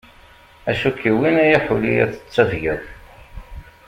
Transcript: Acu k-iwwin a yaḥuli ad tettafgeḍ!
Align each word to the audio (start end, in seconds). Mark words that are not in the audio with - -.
Acu 0.69 0.89
k-iwwin 0.97 1.35
a 1.43 1.45
yaḥuli 1.51 1.91
ad 2.03 2.11
tettafgeḍ! 2.13 2.83